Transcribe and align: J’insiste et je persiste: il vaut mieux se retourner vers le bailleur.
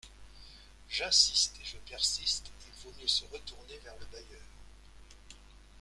J’insiste 0.89 1.59
et 1.61 1.63
je 1.63 1.77
persiste: 1.87 2.51
il 2.65 2.81
vaut 2.83 2.95
mieux 2.99 3.07
se 3.07 3.23
retourner 3.25 3.77
vers 3.83 3.93
le 3.99 4.07
bailleur. 4.07 4.41